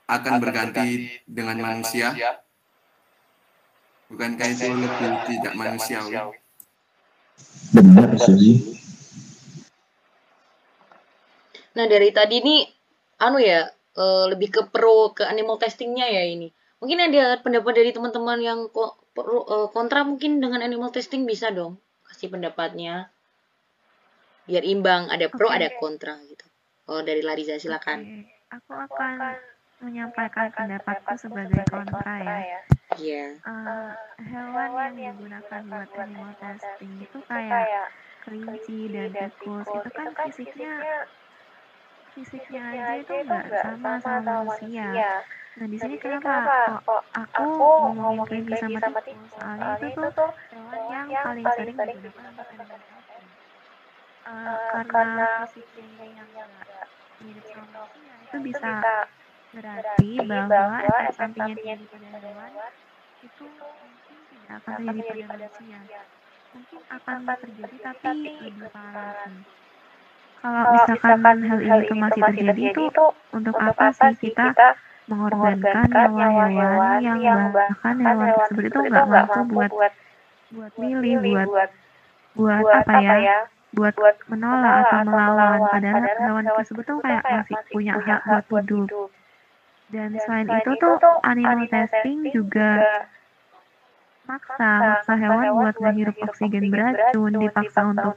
akan 0.04 0.34
berganti 0.44 1.16
dengan 1.24 1.56
manusia? 1.64 2.12
Bukankah 4.12 4.46
itu 4.52 4.68
lebih 4.68 5.12
tidak 5.32 5.52
manusiawi? 5.56 6.12
Benar 7.72 8.12
sih. 8.20 8.76
Nah 11.72 11.88
dari 11.88 12.12
tadi 12.12 12.44
nih, 12.44 12.62
anu 13.16 13.40
ya, 13.40 13.64
uh, 13.96 14.28
lebih 14.28 14.52
ke 14.52 14.62
pro 14.68 15.16
ke 15.16 15.24
animal 15.24 15.56
testingnya 15.56 16.04
ya 16.04 16.28
ini. 16.28 16.52
Mungkin 16.84 17.00
ada 17.00 17.40
pendapat 17.40 17.80
dari 17.80 17.96
teman-teman 17.96 18.44
yang 18.44 18.68
uh, 18.68 19.66
kontra 19.72 20.04
mungkin 20.04 20.36
dengan 20.44 20.60
animal 20.60 20.92
testing 20.92 21.24
bisa 21.24 21.48
dong 21.48 21.80
kasih 22.26 22.34
pendapatnya. 22.34 22.94
Biar 24.50 24.62
imbang, 24.66 25.06
ada 25.10 25.30
pro, 25.30 25.46
okay. 25.46 25.62
ada 25.62 25.68
kontra 25.78 26.18
gitu. 26.26 26.46
Oh 26.90 27.02
dari 27.02 27.22
Lariza 27.22 27.58
silakan. 27.58 28.02
Okay. 28.02 28.22
Aku 28.50 28.72
akan 28.74 29.34
menyampaikan 29.82 30.50
pendapatku 30.54 31.14
sebagai 31.18 31.62
kontra 31.70 32.14
ya. 32.22 32.60
Iya. 32.98 33.26
Uh, 33.46 33.90
hewan 34.22 34.94
yang 34.98 35.14
digunakan 35.18 35.60
buat 35.70 35.90
animal 35.98 36.30
testing 36.38 36.94
itu 37.02 37.18
kayak 37.26 37.90
kelinci 38.22 38.90
dan 38.90 39.10
tikus 39.14 39.66
itu 39.70 39.90
kan 39.94 40.08
fisiknya 40.14 40.74
fisiknya 42.16 42.62
aja 42.72 42.92
itu 42.96 43.12
nggak 43.12 43.44
sama 43.60 44.00
sama 44.00 44.20
manusia. 44.24 45.20
Nah 45.56 45.66
di 45.68 45.76
sini 45.76 45.96
kenapa 46.00 46.80
kok 46.80 47.02
aku 47.12 47.44
ngomongin 47.92 48.48
kelinci 48.48 48.80
sama 48.80 49.00
tikus? 49.04 49.30
Soalnya 49.36 49.76
itu 49.84 50.00
tuh 50.16 50.30
hewan 50.52 50.80
yang 50.88 51.08
paling 51.12 51.44
sering 51.44 51.76
digunakan 51.76 52.32
untuk 52.32 52.48
animal 52.48 52.80
testing. 52.80 53.26
Uh, 54.26 54.82
karena 54.88 55.28
fisiknya 55.52 56.06
yang 56.16 56.28
nggak 56.32 56.86
mirip 57.20 57.44
sama 57.52 57.68
manusia 57.68 58.12
itu 58.24 58.36
bisa 58.42 58.72
Berarti 59.56 60.10
bahwa 60.26 60.76
efek 60.84 61.14
sampingnya 61.16 61.54
tinggi 61.56 61.86
pada 61.88 62.18
hewan 62.20 62.50
itu 63.24 63.44
mungkin 63.48 64.18
tidak 64.28 64.56
akan 64.60 64.76
terjadi 64.84 65.20
pada 65.24 65.46
manusia. 65.48 65.78
mungkin 66.52 66.80
akan 66.88 67.18
terjadi 67.24 67.76
tapi 67.84 68.08
lebih 68.40 68.68
parah 68.72 69.16
sih. 69.28 69.65
Kalau 70.42 70.62
misalkan 70.72 71.38
hal 71.42 71.58
ini 71.58 71.78
itu 71.82 71.94
masih 71.96 72.20
terjadi 72.22 72.62
itu 72.70 73.04
untuk 73.34 73.54
apa 73.58 73.86
sih 73.92 74.14
kita 74.30 74.76
mengorbankan 75.06 75.86
nyawa 75.90 76.46
hewan 76.50 76.98
yang 77.02 77.40
bahkan 77.54 77.96
hewan 78.02 78.28
tersebut 78.34 78.62
itu 78.70 78.78
nggak 78.90 79.06
mampu 79.06 79.54
buat 79.54 79.92
buat 80.50 80.72
milih 80.78 81.46
buat 81.46 81.70
buat 82.36 82.62
apa 82.74 82.98
ya? 83.02 83.38
buat 83.76 83.94
menolak 84.30 84.74
atau 84.88 85.00
melawan. 85.04 85.58
padahal 85.68 86.02
hewan 86.02 86.44
tersebut 86.48 86.84
tuh 86.86 86.98
kayak 87.04 87.22
masih 87.28 87.56
punya 87.70 87.92
hak 88.00 88.20
buat 88.48 88.64
hidup. 88.64 89.10
dan 89.92 90.10
selain 90.18 90.48
itu 90.48 90.70
tuh 90.74 91.16
animal 91.22 91.66
testing 91.70 92.18
juga 92.34 92.70
maksa 94.26 94.56
maksa 94.58 95.12
hewan 95.14 95.44
buat 95.54 95.76
menghirup 95.78 96.16
oksigen 96.18 96.66
beracun 96.70 97.32
dipaksa 97.38 97.80
untuk 97.86 98.14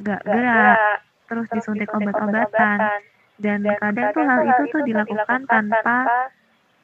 nggak 0.00 0.20
gerak 0.24 1.00
terus 1.32 1.48
disuntik 1.48 1.88
obat-obatan. 1.88 3.00
dan 3.40 3.64
kadang 3.80 4.12
tuh 4.12 4.22
hal 4.28 4.40
itu 4.44 4.62
tuh 4.68 4.82
dilakukan 4.84 5.40
tanpa 5.48 6.28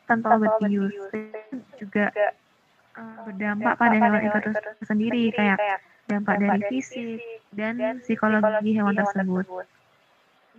tanpa 0.09 0.41
obat 0.41 0.57
bius. 0.65 0.97
juga 1.77 2.09
uh, 2.97 3.29
berdampak 3.29 3.77
pada 3.77 3.97
hewan 4.01 4.23
itu 4.25 4.51
sendiri 4.89 5.29
kayak 5.37 5.85
dampak 6.09 6.41
dari 6.41 6.61
fisik 6.73 7.21
dan 7.53 8.01
psikologi 8.01 8.73
hewan 8.73 8.97
tersebut. 8.97 9.45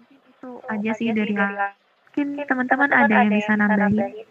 itu 0.05 0.51
aja 0.72 0.91
sih 0.96 1.12
dari 1.12 1.34
mungkin 1.36 2.46
teman-teman 2.46 2.89
ada 2.93 3.13
yang 3.25 3.34
bisa 3.34 3.53
nambahin? 3.58 4.24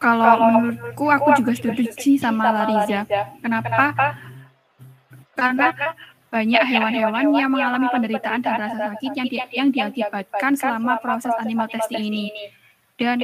Kalau 0.00 0.32
menurutku 0.40 1.04
aku 1.12 1.28
juga 1.36 1.52
setuju 1.52 1.92
sih 1.92 2.16
sama 2.16 2.48
Lariza. 2.48 3.04
Kenapa? 3.44 3.92
Karena 5.36 5.68
banyak 6.30 6.62
hewan-hewan 6.62 7.26
yang 7.34 7.50
mengalami 7.50 7.90
penderitaan 7.90 8.38
dan 8.38 8.54
rasa 8.54 8.94
sakit 8.94 9.12
yang 9.18 9.26
di, 9.26 9.36
yang 9.50 9.68
diakibatkan 9.74 10.54
selama 10.54 11.02
proses 11.02 11.34
animal 11.42 11.66
testing 11.66 12.06
ini. 12.06 12.30
Dan 12.94 13.18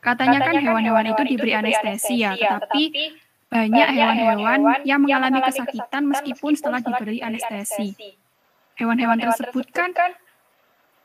katanya 0.00 0.40
kan 0.40 0.56
hewan-hewan 0.56 1.12
itu 1.12 1.22
diberi 1.36 1.52
anestesi 1.52 2.24
ya, 2.24 2.32
tetapi 2.32 3.12
banyak 3.52 3.88
hewan-hewan 3.92 4.60
yang 4.88 5.04
mengalami 5.04 5.40
kesakitan 5.44 6.08
meskipun 6.08 6.52
setelah 6.56 6.80
diberi 6.80 7.20
anestesi. 7.20 7.92
Hewan-hewan 8.80 9.20
tersebut 9.20 9.68
kan 9.76 9.92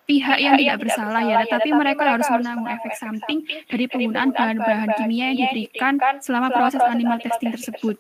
pihak 0.07 0.39
yang 0.39 0.55
tidak 0.55 0.87
bersalah 0.87 1.23
ya, 1.23 1.43
tetapi 1.47 1.69
mereka 1.75 2.15
harus 2.15 2.27
menanggung 2.31 2.71
efek 2.71 2.95
samping 2.95 3.43
dari 3.67 3.91
penggunaan 3.91 4.31
bahan-bahan 4.31 4.89
kimia 4.95 5.35
yang 5.35 5.51
diberikan 5.51 5.99
selama 6.23 6.47
proses 6.47 6.79
animal 6.79 7.19
testing 7.19 7.51
tersebut. 7.51 7.99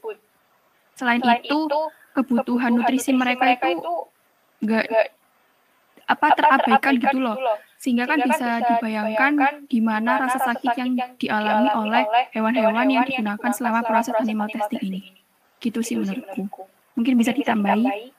Selain 0.93 1.19
itu, 1.19 1.59
kebutuhan 2.13 2.71
nutrisi 2.77 3.11
mereka 3.11 3.49
itu 3.73 4.09
enggak 4.61 4.85
apa 6.07 6.27
terabaikan 6.37 6.93
gitu 6.99 7.17
loh. 7.19 7.37
Sehingga 7.81 8.07
kan 8.07 8.15
bisa 8.23 8.63
dibayangkan 8.63 9.67
gimana 9.67 10.15
rasa 10.15 10.39
sakit 10.39 10.71
yang 10.79 10.95
dialami 11.19 11.69
oleh 11.75 12.03
hewan-hewan 12.31 12.87
yang 12.87 13.03
digunakan 13.03 13.51
selama 13.51 13.83
proses 13.83 14.15
animal 14.15 14.47
testing 14.47 14.79
ini. 14.87 15.01
Gitu 15.59 15.83
sih 15.83 15.99
menurutku. 15.99 16.47
Mungkin 16.95 17.13
bisa 17.19 17.35
ditambahi. 17.35 18.13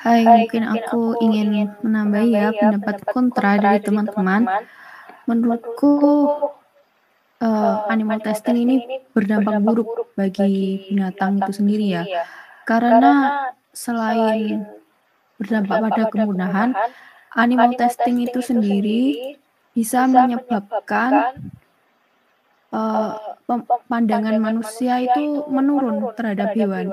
Hai, 0.00 0.24
mungkin 0.24 0.64
aku 0.64 1.20
ingin 1.20 1.76
menambahi 1.84 2.28
ya 2.32 2.52
pendapat 2.56 3.04
kontra 3.12 3.60
dari 3.60 3.80
teman-teman. 3.84 4.48
Menurutku 5.28 5.92
uh, 7.40 7.88
animal 7.88 8.20
testing 8.20 8.56
ini 8.64 8.76
berdampak 9.16 9.58
buruk 9.64 10.12
bagi 10.14 10.86
binatang 10.88 11.40
itu 11.40 11.52
sendiri 11.56 11.86
ya. 12.00 12.02
Karena 12.68 13.12
selain 13.74 14.62
berdampak 15.40 15.76
pada 15.90 16.04
kemudahan, 16.12 16.70
animal 17.34 17.74
testing 17.74 18.22
itu 18.22 18.40
sendiri 18.44 19.34
bisa 19.72 20.04
menyebabkan 20.06 21.40
uh, 22.70 23.16
pandangan 23.88 24.36
manusia 24.38 25.00
itu 25.02 25.46
menurun 25.48 26.12
terhadap 26.14 26.54
hewan 26.54 26.90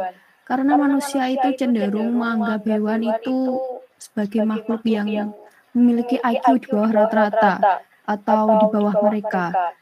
karena 0.48 0.80
manusia 0.80 1.28
itu 1.28 1.60
cenderung 1.60 2.16
menganggap 2.16 2.64
hewan 2.72 3.04
itu 3.04 3.60
sebagai 4.00 4.48
makhluk 4.48 4.80
yang 4.88 5.36
memiliki 5.76 6.24
IQ 6.24 6.64
di 6.64 6.68
bawah 6.72 6.92
rata-rata 7.04 7.84
atau 8.08 8.42
di 8.64 8.68
bawah 8.72 8.96
mereka. 9.04 9.76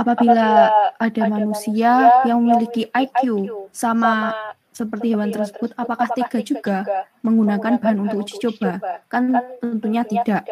Apabila 0.00 0.72
ada 0.96 1.22
manusia 1.28 2.24
yang 2.24 2.40
memiliki 2.40 2.88
IQ 2.88 3.52
sama 3.68 4.32
seperti 4.72 5.12
hewan 5.12 5.28
tersebut, 5.28 5.76
apakah 5.76 6.08
tega 6.16 6.40
juga 6.40 6.76
menggunakan 7.20 7.76
bahan 7.76 8.08
untuk 8.08 8.24
uji 8.24 8.40
coba? 8.48 8.80
Kan 9.12 9.36
tentunya 9.60 10.08
tidak. 10.08 10.48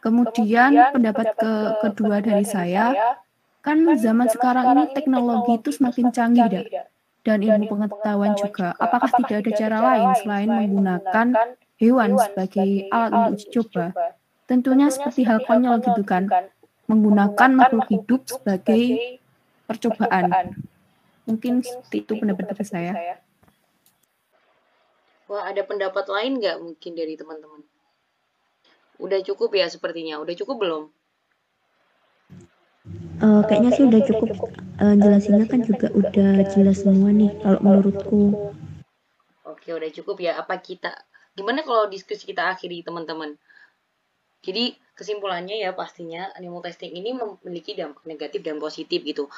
Kemudian 0.00 0.96
pendapat 0.96 1.36
ke 1.36 1.52
kedua 1.84 2.24
dari 2.24 2.48
saya, 2.48 3.20
kan 3.60 3.84
zaman 4.00 4.32
sekarang 4.32 4.64
ini 4.72 4.84
teknologi 4.96 5.60
itu 5.60 5.76
semakin 5.76 6.08
canggih, 6.08 6.48
dah 6.48 6.64
dan 7.20 7.44
ilmu 7.44 7.68
pengetahuan 7.68 8.32
juga. 8.32 8.72
Apakah 8.80 9.12
tidak 9.20 9.44
ada 9.44 9.50
cara 9.52 9.78
lain 9.92 10.10
selain 10.24 10.48
menggunakan 10.48 11.26
hewan 11.76 12.16
sebagai 12.16 12.88
alat 12.88 13.10
untuk 13.12 13.32
uji 13.36 13.46
coba? 13.60 13.84
Tentunya 14.48 14.88
seperti 14.88 15.28
hal 15.28 15.44
konyol 15.44 15.84
gitu 15.84 16.02
kan, 16.02 16.32
menggunakan 16.90 17.50
makhluk 17.54 17.86
hidup 17.86 18.20
sebagai 18.26 19.18
percobaan. 19.70 20.58
Mungkin 21.30 21.62
itu 21.94 22.12
pendapat 22.18 22.50
dari 22.50 22.66
saya. 22.66 22.92
Wah, 25.30 25.46
ada 25.46 25.62
pendapat 25.62 26.10
lain 26.10 26.42
nggak 26.42 26.58
mungkin 26.58 26.92
dari 26.98 27.14
teman-teman? 27.14 27.62
Udah 28.98 29.22
cukup 29.22 29.54
ya 29.54 29.70
sepertinya. 29.70 30.18
Udah 30.18 30.34
cukup 30.34 30.58
belum? 30.58 30.84
Uh, 33.20 33.44
kayaknya 33.46 33.70
sih 33.76 33.84
udah 33.84 34.00
cukup 34.02 34.32
uh, 34.80 34.96
jelasinnya 34.96 35.44
kan 35.46 35.60
juga 35.62 35.92
udah 35.92 36.40
jelas 36.50 36.82
semua 36.82 37.12
nih 37.14 37.30
kalau 37.44 37.60
menurutku. 37.62 38.50
Oke, 39.46 39.70
udah 39.70 39.90
cukup 39.92 40.18
ya. 40.18 40.40
Apa 40.40 40.58
kita 40.58 40.90
gimana 41.38 41.62
kalau 41.62 41.86
diskusi 41.86 42.26
kita 42.26 42.50
akhiri 42.50 42.82
teman-teman? 42.82 43.38
Jadi 44.40 44.76
kesimpulannya 44.96 45.56
ya 45.60 45.72
pastinya 45.72 46.28
animal 46.36 46.60
testing 46.64 46.92
ini 46.92 47.16
memiliki 47.16 47.72
dampak 47.76 48.04
negatif 48.04 48.40
dan 48.44 48.56
positif 48.60 49.00
gitu. 49.04 49.28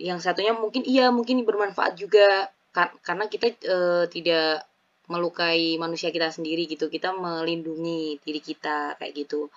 Yang 0.00 0.28
satunya 0.28 0.52
mungkin 0.56 0.84
iya 0.84 1.08
mungkin 1.12 1.42
bermanfaat 1.44 1.98
juga 1.98 2.52
kar 2.72 2.92
karena 3.00 3.26
kita 3.26 3.46
e, 3.64 3.78
tidak 4.12 4.68
melukai 5.08 5.80
manusia 5.80 6.12
kita 6.12 6.28
sendiri 6.32 6.68
gitu. 6.68 6.92
Kita 6.92 7.16
melindungi 7.16 8.20
diri 8.20 8.40
kita 8.40 9.00
kayak 9.00 9.12
gitu. 9.16 9.48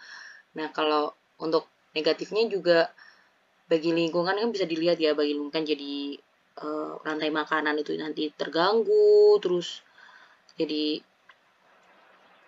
Nah, 0.56 0.72
kalau 0.72 1.12
untuk 1.40 1.68
negatifnya 1.96 2.48
juga 2.48 2.92
bagi 3.72 3.96
lingkungan 3.96 4.36
kan 4.36 4.52
bisa 4.52 4.68
dilihat 4.68 5.00
ya 5.00 5.16
bagi 5.16 5.32
lingkungan 5.32 5.56
kan 5.56 5.64
jadi 5.64 6.20
uh, 6.60 7.00
rantai 7.08 7.32
makanan 7.32 7.80
itu 7.80 7.96
nanti 7.96 8.28
terganggu 8.36 9.40
terus 9.40 9.80
jadi 10.60 11.00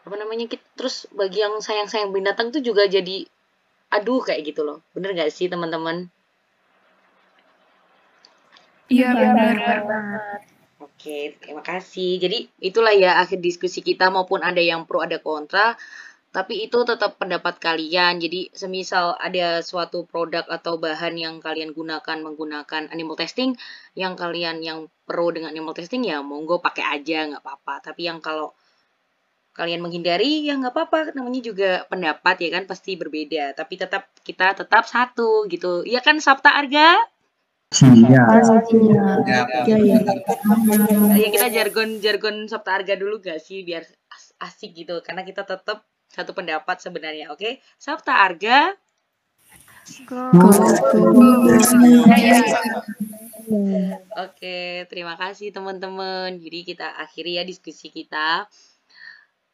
apa 0.03 0.15
namanya 0.19 0.45
kita 0.51 0.65
terus 0.75 1.07
bagi 1.15 1.39
yang 1.39 1.59
sayang 1.63 1.87
sayang 1.87 2.11
binatang 2.11 2.51
tuh 2.51 2.59
juga 2.59 2.83
jadi 2.87 3.23
aduh 3.93 4.19
kayak 4.19 4.51
gitu 4.51 4.61
loh 4.67 4.83
bener 4.91 5.15
gak 5.15 5.31
sih 5.31 5.47
teman-teman 5.47 6.11
iya 8.91 9.15
benar 9.15 9.79
banget 9.87 10.41
Oke, 11.03 11.35
terima 11.35 11.59
kasih. 11.59 12.15
Jadi 12.15 12.47
itulah 12.63 12.95
ya 12.95 13.19
akhir 13.19 13.43
diskusi 13.43 13.83
kita 13.83 14.07
maupun 14.07 14.39
ada 14.39 14.63
yang 14.63 14.87
pro 14.87 15.03
ada 15.03 15.19
kontra 15.19 15.75
tapi 16.33 16.65
itu 16.65 16.81
tetap 16.81 17.21
pendapat 17.21 17.61
kalian. 17.61 18.17
Jadi 18.17 18.49
semisal 18.57 19.13
ada 19.21 19.61
suatu 19.61 20.07
produk 20.09 20.41
atau 20.49 20.81
bahan 20.81 21.13
yang 21.13 21.35
kalian 21.37 21.77
gunakan 21.77 22.17
menggunakan 22.25 22.89
animal 22.89 23.13
testing, 23.13 23.53
yang 23.93 24.17
kalian 24.17 24.65
yang 24.65 24.89
pro 25.05 25.29
dengan 25.29 25.53
animal 25.53 25.77
testing 25.77 26.01
ya 26.07 26.25
monggo 26.25 26.57
pakai 26.57 26.87
aja 26.87 27.29
nggak 27.29 27.43
apa-apa. 27.45 27.93
Tapi 27.93 28.09
yang 28.09 28.17
kalau 28.17 28.55
kalian 29.53 29.85
menghindari 29.85 30.49
ya 30.49 30.57
nggak 30.57 30.73
apa-apa 30.73 31.13
namanya 31.13 31.41
juga 31.45 31.71
pendapat 31.85 32.41
ya 32.41 32.49
kan 32.57 32.63
pasti 32.65 32.97
berbeda 32.97 33.53
tapi 33.53 33.77
tetap 33.77 34.09
kita 34.25 34.57
tetap 34.57 34.83
satu 34.89 35.45
gitu 35.45 35.85
iya 35.85 36.01
kan 36.01 36.17
Sabta 36.17 36.57
Arga 36.57 36.97
Iya. 37.73 38.21
Ya, 39.25 39.41
ya 41.17 41.27
kita 41.33 41.47
jargon 41.49 41.97
jargon 41.97 42.45
Sabta 42.45 42.77
Arga 42.77 42.93
dulu 42.93 43.17
gak 43.17 43.41
sih 43.41 43.65
biar 43.65 43.81
asik 44.45 44.77
gitu 44.77 45.01
karena 45.01 45.25
kita 45.25 45.41
tetap 45.41 45.81
satu 46.13 46.37
pendapat 46.37 46.77
sebenarnya, 46.77 47.33
oke? 47.33 47.41
Okay? 47.41 47.53
Sabta 47.81 48.21
Arga. 48.21 48.77
Oke, 54.21 54.85
terima 54.87 55.17
kasih 55.17 55.49
teman-teman. 55.49 56.37
Jadi 56.37 56.59
kita 56.63 56.93
akhiri 57.01 57.41
ya 57.41 57.43
diskusi 57.43 57.89
kita. 57.89 58.45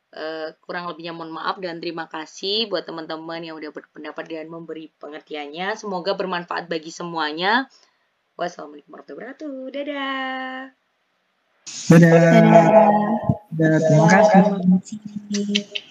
Uh, 0.09 0.57
kurang 0.65 0.89
lebihnya 0.89 1.13
mohon 1.13 1.29
maaf 1.29 1.61
dan 1.61 1.77
terima 1.77 2.09
kasih 2.09 2.65
buat 2.65 2.81
teman-teman 2.81 3.45
yang 3.45 3.61
udah 3.61 3.69
berpendapat 3.69 4.25
dan 4.25 4.49
memberi 4.49 4.89
pengertiannya. 4.97 5.77
Semoga 5.77 6.17
bermanfaat 6.17 6.65
bagi 6.65 6.89
semuanya. 6.89 7.69
Wassalamualaikum 8.33 8.89
warahmatullahi 8.89 9.37
wabarakatuh. 9.37 9.55
Dadah. 9.69 10.57
Dadah. 11.93 12.09
Dadah. 12.09 12.89
Dadah. 13.53 13.79
Terima 13.85 14.07
kasih. 14.09 14.41
Terima 14.57 14.77
kasih. 14.81 15.85